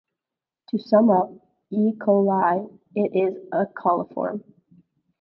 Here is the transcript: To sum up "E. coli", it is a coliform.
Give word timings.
To 0.69 0.79
sum 0.79 1.11
up 1.11 1.31
"E. 1.69 1.93
coli", 1.93 2.79
it 2.95 3.11
is 3.13 3.37
a 3.51 3.67
coliform. 3.67 4.43